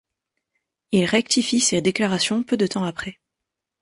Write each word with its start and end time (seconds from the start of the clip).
Il 0.91 1.05
rectifie 1.05 1.59
ses 1.59 1.79
déclarations 1.83 2.41
peu 2.41 2.57
de 2.57 2.65
temps 2.65 2.83
après. 2.85 3.19